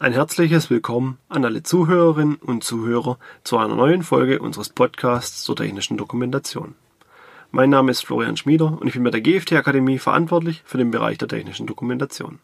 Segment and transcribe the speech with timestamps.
[0.00, 5.56] Ein herzliches Willkommen an alle Zuhörerinnen und Zuhörer zu einer neuen Folge unseres Podcasts zur
[5.56, 6.76] technischen Dokumentation.
[7.50, 10.92] Mein Name ist Florian Schmieder und ich bin bei der GFT Akademie verantwortlich für den
[10.92, 12.38] Bereich der technischen Dokumentation.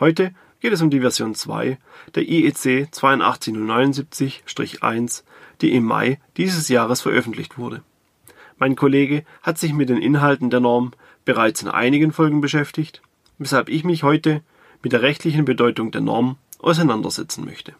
[0.00, 1.76] Heute geht es um die Version 2
[2.14, 5.22] der IEC 82079-1,
[5.60, 7.82] die im Mai dieses Jahres veröffentlicht wurde.
[8.56, 10.92] Mein Kollege hat sich mit den Inhalten der Norm
[11.26, 13.02] bereits in einigen Folgen beschäftigt,
[13.36, 14.40] weshalb ich mich heute
[14.82, 17.74] mit der rechtlichen Bedeutung der Norm auseinandersetzen möchte.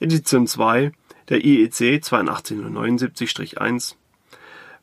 [0.00, 0.92] Edition 2
[1.28, 3.94] der IEC 8279-1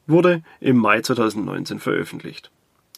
[0.08, 2.50] wurde im Mai 2019 veröffentlicht.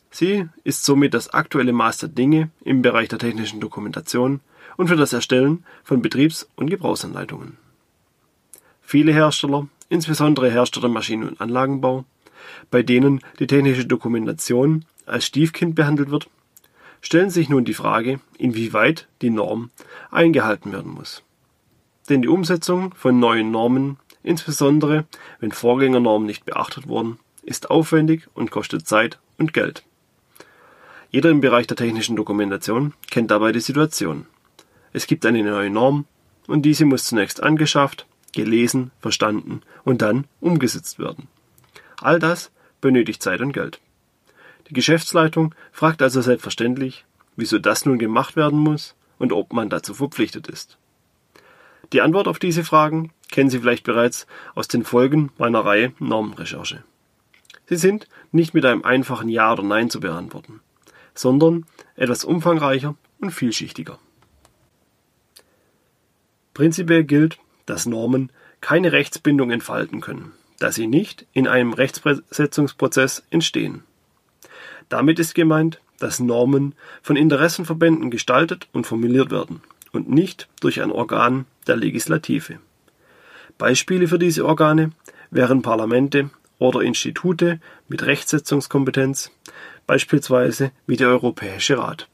[0.10, 4.40] Sie ist somit das aktuelle Maß der Dinge im Bereich der technischen Dokumentation
[4.78, 7.58] und für das Erstellen von Betriebs- und Gebrauchsanleitungen.
[8.82, 12.06] Viele Hersteller, insbesondere Hersteller Maschinen- und Anlagenbau,
[12.72, 16.30] bei denen die technische Dokumentation als Stiefkind behandelt wird,
[17.04, 19.70] stellen sich nun die Frage, inwieweit die Norm
[20.10, 21.22] eingehalten werden muss.
[22.10, 25.06] Denn die Umsetzung von neuen Normen, insbesondere
[25.40, 29.84] wenn Vorgängernormen nicht beachtet wurden, ist aufwendig und kostet Zeit und Geld.
[31.12, 34.26] Jeder im Bereich der technischen Dokumentation kennt dabei die Situation.
[34.94, 36.06] Es gibt eine neue Norm
[36.48, 41.28] und diese muss zunächst angeschafft, gelesen, verstanden und dann umgesetzt werden.
[42.02, 42.50] All das
[42.82, 43.80] benötigt Zeit und Geld.
[44.70, 49.94] Die Geschäftsleitung fragt also selbstverständlich, wieso das nun gemacht werden muss und ob man dazu
[49.94, 50.78] verpflichtet ist.
[51.92, 54.26] Die Antwort auf diese Fragen kennen Sie vielleicht bereits
[54.56, 56.84] aus den Folgen meiner Reihe Normenrecherche.
[57.66, 60.62] Sie sind nicht mit einem einfachen Ja oder Nein zu beantworten,
[61.14, 64.00] sondern etwas umfangreicher und vielschichtiger.
[66.54, 68.32] Prinzipiell gilt, dass Normen
[68.62, 73.84] keine Rechtsbindung entfalten können, da sie nicht in einem Rechtssetzungsprozess entstehen.
[74.94, 80.92] Damit ist gemeint, dass Normen von Interessenverbänden gestaltet und formuliert werden und nicht durch ein
[80.92, 82.60] Organ der Legislative.
[83.58, 84.92] Beispiele für diese Organe
[85.32, 89.32] wären Parlamente oder Institute mit Rechtsetzungskompetenz,
[89.88, 92.08] beispielsweise wie der Europäische Rat.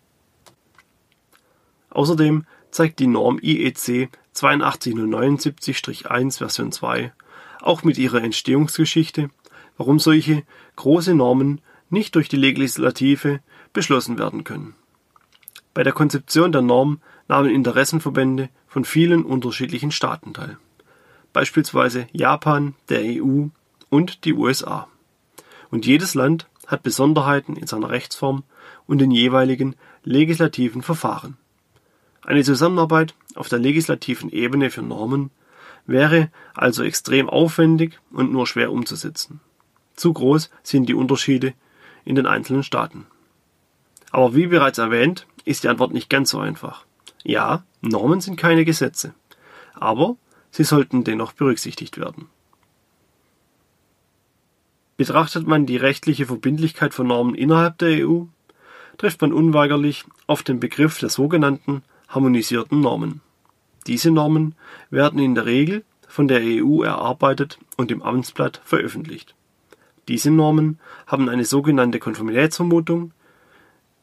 [1.90, 7.12] Außerdem zeigt die Norm IEC 82079-1 Version 2
[7.60, 9.32] auch mit ihrer Entstehungsgeschichte,
[9.76, 10.44] warum solche
[10.78, 13.40] große Normen nicht durch die Legislative
[13.74, 14.76] beschlossen werden können.
[15.74, 20.58] Bei der Konzeption der Norm nahmen Interessenverbände von vielen unterschiedlichen Staaten teil,
[21.34, 23.48] beispielsweise Japan, der EU
[23.90, 24.88] und die USA.
[25.72, 28.44] Und jedes Land hat Besonderheiten in seiner Rechtsform
[28.88, 31.38] und den jeweiligen legislativen Verfahren.
[32.24, 35.32] Eine Zusammenarbeit auf der legislativen Ebene für Normen
[35.86, 39.40] wäre also extrem aufwendig und nur schwer umzusetzen.
[39.96, 41.54] Zu groß sind die Unterschiede
[42.10, 43.06] in den einzelnen Staaten.
[44.10, 46.84] Aber wie bereits erwähnt, ist die Antwort nicht ganz so einfach.
[47.24, 49.14] Ja, Normen sind keine Gesetze,
[49.76, 50.16] aber
[50.50, 52.28] sie sollten dennoch berücksichtigt werden.
[54.98, 58.24] Betrachtet man die rechtliche Verbindlichkeit von Normen innerhalb der EU,
[58.98, 63.22] trifft man unweigerlich auf den Begriff der sogenannten harmonisierten Normen.
[63.86, 64.56] Diese Normen
[64.90, 69.36] werden in der Regel von der EU erarbeitet und im Amtsblatt veröffentlicht.
[70.10, 73.14] Diese Normen haben eine sogenannte Konformitätsvermutung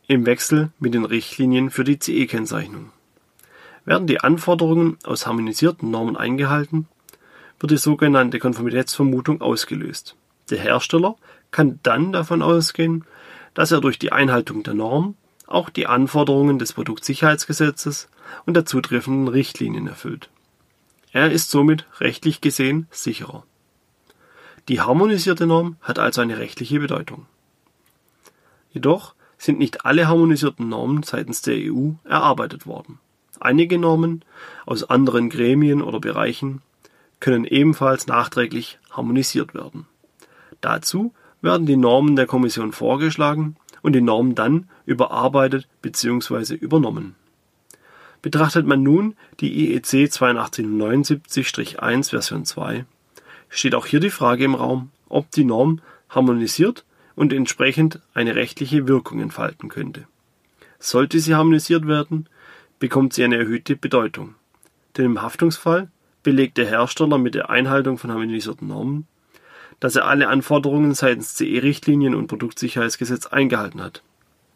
[0.06, 2.92] im Wechsel mit den Richtlinien für die CE-Kennzeichnung.
[3.84, 6.86] Werden die Anforderungen aus harmonisierten Normen eingehalten,
[7.58, 10.14] wird die sogenannte Konformitätsvermutung ausgelöst.
[10.48, 11.16] Der Hersteller
[11.50, 13.04] kann dann davon ausgehen,
[13.54, 15.16] dass er durch die Einhaltung der Norm
[15.48, 18.08] auch die Anforderungen des Produktsicherheitsgesetzes
[18.44, 20.30] und der zutreffenden Richtlinien erfüllt.
[21.10, 23.44] Er ist somit rechtlich gesehen sicherer.
[24.68, 27.26] Die harmonisierte Norm hat also eine rechtliche Bedeutung.
[28.72, 32.98] Jedoch sind nicht alle harmonisierten Normen seitens der EU erarbeitet worden.
[33.38, 34.24] Einige Normen
[34.64, 36.62] aus anderen Gremien oder Bereichen
[37.20, 39.86] können ebenfalls nachträglich harmonisiert werden.
[40.60, 41.12] Dazu
[41.42, 46.54] werden die Normen der Kommission vorgeschlagen und die Normen dann überarbeitet bzw.
[46.54, 47.14] übernommen.
[48.22, 52.84] Betrachtet man nun die IEC 8279-1 Version 2,
[53.56, 58.86] steht auch hier die Frage im Raum, ob die Norm harmonisiert und entsprechend eine rechtliche
[58.86, 60.06] Wirkung entfalten könnte.
[60.78, 62.28] Sollte sie harmonisiert werden,
[62.78, 64.34] bekommt sie eine erhöhte Bedeutung.
[64.96, 65.88] Denn im Haftungsfall
[66.22, 69.06] belegt der Hersteller mit der Einhaltung von harmonisierten Normen,
[69.80, 74.02] dass er alle Anforderungen seitens CE-Richtlinien und Produktsicherheitsgesetz eingehalten hat.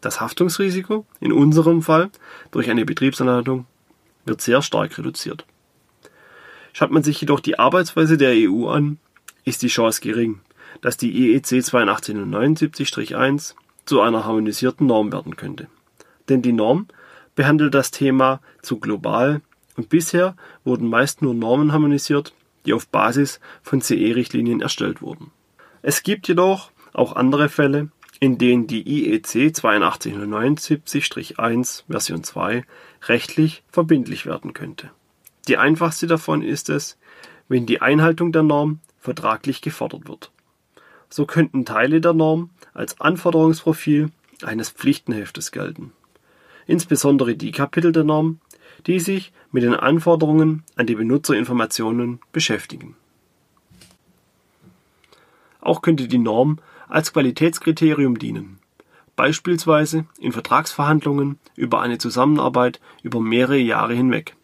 [0.00, 2.10] Das Haftungsrisiko, in unserem Fall
[2.50, 3.66] durch eine Betriebsanleitung,
[4.24, 5.44] wird sehr stark reduziert.
[6.72, 8.98] Schaut man sich jedoch die Arbeitsweise der EU an,
[9.44, 10.40] ist die Chance gering,
[10.80, 13.54] dass die IEC 8279-1
[13.86, 15.66] zu einer harmonisierten Norm werden könnte.
[16.28, 16.86] Denn die Norm
[17.34, 19.40] behandelt das Thema zu global
[19.76, 22.34] und bisher wurden meist nur Normen harmonisiert,
[22.66, 25.30] die auf Basis von CE-Richtlinien erstellt wurden.
[25.82, 27.88] Es gibt jedoch auch andere Fälle,
[28.20, 32.64] in denen die IEC 8279-1 Version 2
[33.08, 34.90] rechtlich verbindlich werden könnte.
[35.50, 36.96] Die einfachste davon ist es,
[37.48, 40.30] wenn die Einhaltung der Norm vertraglich gefordert wird.
[41.08, 44.12] So könnten Teile der Norm als Anforderungsprofil
[44.44, 45.90] eines Pflichtenheftes gelten.
[46.68, 48.38] Insbesondere die Kapitel der Norm,
[48.86, 52.94] die sich mit den Anforderungen an die Benutzerinformationen beschäftigen.
[55.60, 58.60] Auch könnte die Norm als Qualitätskriterium dienen,
[59.16, 64.36] beispielsweise in Vertragsverhandlungen über eine Zusammenarbeit über mehrere Jahre hinweg.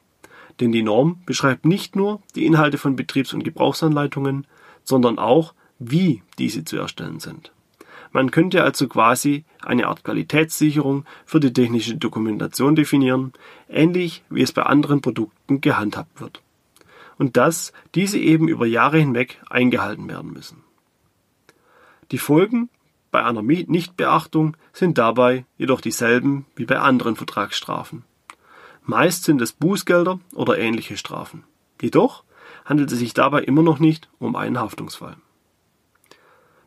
[0.61, 4.47] Denn die Norm beschreibt nicht nur die Inhalte von Betriebs- und Gebrauchsanleitungen,
[4.85, 7.53] sondern auch, wie diese zu erstellen sind.
[8.12, 13.32] Man könnte also quasi eine Art Qualitätssicherung für die technische Dokumentation definieren,
[13.69, 16.41] ähnlich wie es bei anderen Produkten gehandhabt wird.
[17.19, 20.62] Und dass diese eben über Jahre hinweg eingehalten werden müssen.
[22.11, 22.70] Die Folgen
[23.11, 28.05] bei einer Nichtbeachtung sind dabei jedoch dieselben wie bei anderen Vertragsstrafen.
[28.87, 31.43] Meist sind es Bußgelder oder ähnliche Strafen.
[31.83, 32.23] Jedoch
[32.65, 35.17] handelt es sich dabei immer noch nicht um einen Haftungsfall.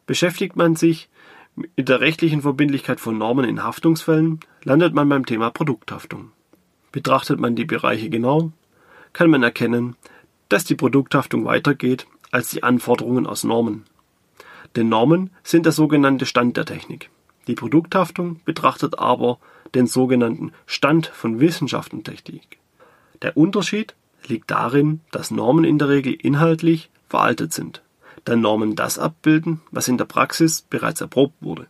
[0.06, 1.10] Beschäftigt man sich
[1.56, 6.32] mit der rechtlichen Verbindlichkeit von Normen in Haftungsfällen, landet man beim Thema Produkthaftung.
[6.92, 8.52] Betrachtet man die Bereiche genau,
[9.14, 9.96] kann man erkennen,
[10.50, 13.86] dass die Produkthaftung weitergeht als die Anforderungen aus Normen.
[14.76, 17.10] Denn Normen sind der sogenannte Stand der Technik.
[17.50, 19.40] Die Produkthaftung betrachtet aber
[19.74, 22.60] den sogenannten Stand von Wissenschaft und Technik.
[23.24, 23.96] Der Unterschied
[24.28, 27.82] liegt darin, dass Normen in der Regel inhaltlich veraltet sind,
[28.24, 31.66] da Normen das abbilden, was in der Praxis bereits erprobt wurde.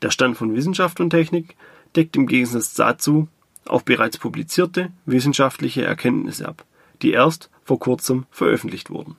[0.00, 1.56] Der Stand von Wissenschaft und Technik
[1.94, 3.28] deckt im Gegensatz dazu
[3.66, 6.64] auch bereits publizierte wissenschaftliche Erkenntnisse ab,
[7.02, 9.16] die erst vor kurzem veröffentlicht wurden.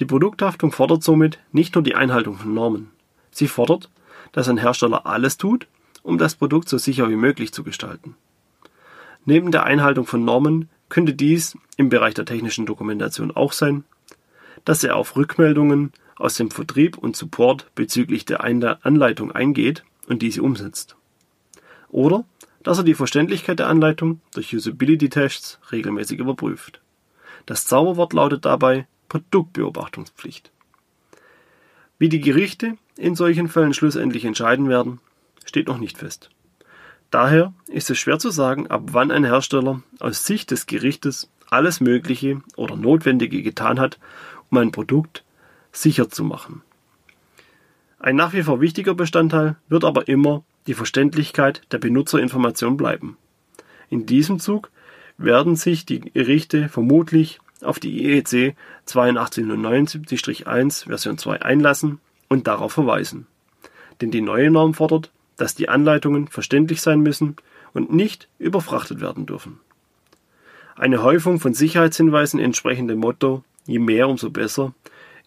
[0.00, 2.90] Die Produkthaftung fordert somit nicht nur die Einhaltung von Normen.
[3.30, 3.88] Sie fordert,
[4.32, 5.66] dass ein Hersteller alles tut,
[6.02, 8.14] um das Produkt so sicher wie möglich zu gestalten.
[9.24, 13.84] Neben der Einhaltung von Normen könnte dies im Bereich der technischen Dokumentation auch sein,
[14.64, 20.42] dass er auf Rückmeldungen aus dem Vertrieb und Support bezüglich der Anleitung eingeht und diese
[20.42, 20.96] umsetzt.
[21.88, 22.24] Oder
[22.62, 26.80] dass er die Verständlichkeit der Anleitung durch Usability-Tests regelmäßig überprüft.
[27.46, 30.50] Das Zauberwort lautet dabei Produktbeobachtungspflicht.
[31.98, 35.00] Wie die Gerichte in solchen Fällen schlussendlich entscheiden werden,
[35.44, 36.30] steht noch nicht fest.
[37.10, 41.80] Daher ist es schwer zu sagen, ab wann ein Hersteller aus Sicht des Gerichtes alles
[41.80, 43.98] Mögliche oder Notwendige getan hat,
[44.50, 45.24] um ein Produkt
[45.72, 46.62] sicher zu machen.
[47.98, 53.16] Ein nach wie vor wichtiger Bestandteil wird aber immer die Verständlichkeit der Benutzerinformation bleiben.
[53.88, 54.70] In diesem Zug
[55.16, 58.56] werden sich die Gerichte vermutlich auf die IEC
[58.86, 63.26] 8279-1 Version 2 einlassen und darauf verweisen.
[64.00, 67.36] Denn die neue Norm fordert, dass die Anleitungen verständlich sein müssen
[67.72, 69.60] und nicht überfrachtet werden dürfen.
[70.76, 74.74] Eine Häufung von Sicherheitshinweisen entsprechend dem Motto je mehr umso besser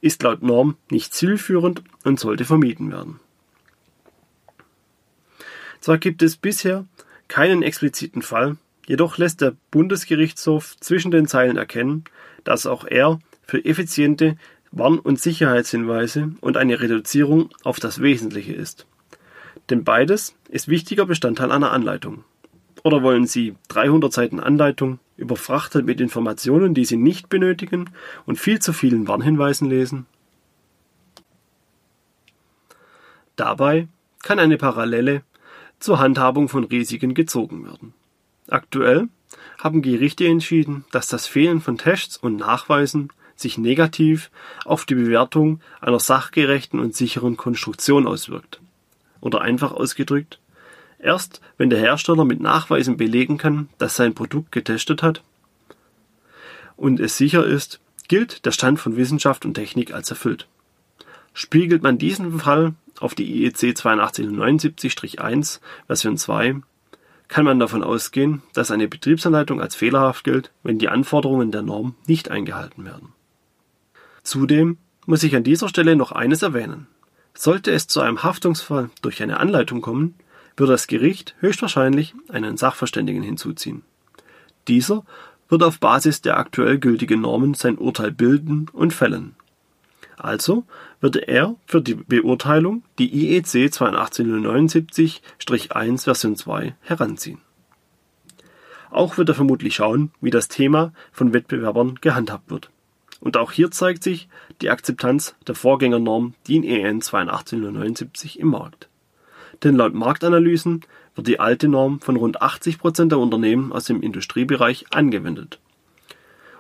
[0.02, 3.20] ist laut Norm nicht zielführend und sollte vermieden werden.
[5.82, 6.86] Zwar gibt es bisher
[7.28, 8.58] keinen expliziten Fall,
[8.88, 12.06] jedoch lässt der Bundesgerichtshof zwischen den Zeilen erkennen,
[12.44, 14.38] dass auch er für effiziente
[14.72, 18.86] Warn- und Sicherheitshinweise und eine Reduzierung auf das Wesentliche ist.
[19.70, 22.24] Denn beides ist wichtiger Bestandteil einer Anleitung.
[22.84, 27.90] Oder wollen Sie 300 Seiten Anleitung überfrachtet mit Informationen, die Sie nicht benötigen
[28.26, 30.06] und viel zu vielen Warnhinweisen lesen?
[33.36, 33.88] Dabei
[34.22, 35.24] kann eine Parallele
[35.80, 37.94] zur Handhabung von Risiken gezogen werden.
[38.50, 39.08] Aktuell
[39.58, 43.10] haben Gerichte entschieden, dass das Fehlen von Tests und Nachweisen
[43.42, 44.32] sich negativ
[44.66, 48.62] auf die Bewertung einer sachgerechten und sicheren Konstruktion auswirkt.
[49.22, 50.40] Oder einfach ausgedrückt,
[51.00, 55.24] erst wenn der Hersteller mit Nachweisen belegen kann, dass sein Produkt getestet hat
[56.80, 60.48] und es sicher ist, gilt der Stand von Wissenschaft und Technik als erfüllt.
[61.34, 66.62] Spiegelt man diesen Fall auf die IEC 8279-1 Version 2
[67.28, 71.96] kann man davon ausgehen, dass eine Betriebsanleitung als fehlerhaft gilt, wenn die Anforderungen der Norm
[72.08, 73.14] nicht eingehalten werden.
[74.30, 76.86] Zudem muss ich an dieser Stelle noch eines erwähnen.
[77.34, 80.14] Sollte es zu einem Haftungsfall durch eine Anleitung kommen,
[80.56, 83.82] wird das Gericht höchstwahrscheinlich einen Sachverständigen hinzuziehen.
[84.68, 85.04] Dieser
[85.48, 89.36] wird auf Basis der aktuell gültigen Normen sein Urteil bilden und fällen.
[90.16, 90.64] Also
[91.02, 97.42] würde er für die Beurteilung die IEC 8279-1 Version 2 heranziehen.
[98.92, 102.70] Auch wird er vermutlich schauen, wie das Thema von Wettbewerbern gehandhabt wird.
[103.20, 104.30] Und auch hier zeigt sich
[104.62, 108.88] die Akzeptanz der Vorgängernorm DIN EN 8279 im Markt.
[109.64, 110.86] Denn laut Marktanalysen
[111.16, 115.60] wird die alte Norm von rund 80 Prozent der Unternehmen aus dem Industriebereich angewendet.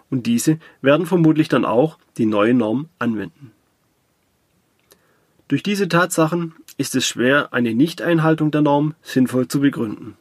[0.09, 3.51] Und diese werden vermutlich dann auch die neue Norm anwenden.
[5.47, 10.17] Durch diese Tatsachen ist es schwer, eine Nichteinhaltung der Norm sinnvoll zu begründen.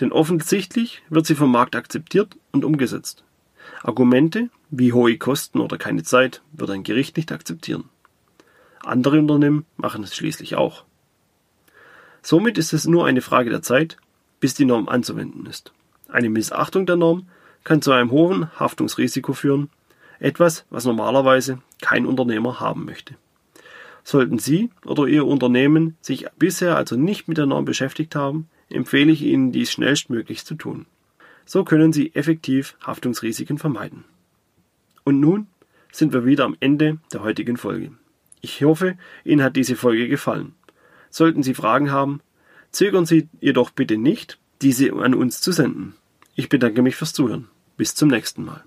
[0.00, 3.24] Denn offensichtlich wird sie vom Markt akzeptiert und umgesetzt.
[3.84, 7.84] Argumente wie hohe Kosten oder keine Zeit wird ein Gericht nicht akzeptieren.
[8.82, 10.84] Andere Unternehmen machen es schließlich auch.
[12.22, 13.98] Somit ist es nur eine Frage der Zeit,
[14.40, 15.72] bis die Norm anzuwenden ist.
[16.08, 17.28] Eine Missachtung der Norm
[17.62, 19.68] kann zu einem hohen Haftungsrisiko führen,
[20.18, 23.16] etwas, was normalerweise kein Unternehmer haben möchte.
[24.02, 29.12] Sollten Sie oder Ihr Unternehmen sich bisher also nicht mit der Norm beschäftigt haben, empfehle
[29.12, 30.86] ich Ihnen dies schnellstmöglich zu tun.
[31.44, 34.04] So können Sie effektiv Haftungsrisiken vermeiden.
[35.04, 35.46] Und nun
[35.92, 37.92] sind wir wieder am Ende der heutigen Folge.
[38.40, 40.54] Ich hoffe, Ihnen hat diese Folge gefallen.
[41.10, 42.20] Sollten Sie Fragen haben,
[42.72, 45.94] zögern Sie jedoch bitte nicht, diese an uns zu senden.
[46.34, 47.48] Ich bedanke mich fürs Zuhören.
[47.76, 48.64] Bis zum nächsten Mal.